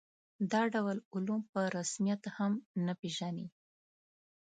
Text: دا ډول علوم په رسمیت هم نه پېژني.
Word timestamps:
دا 0.51 0.61
ډول 0.73 0.97
علوم 1.13 1.41
په 1.51 1.61
رسمیت 1.75 2.21
هم 2.37 2.53
نه 2.85 2.93
پېژني. 2.99 3.47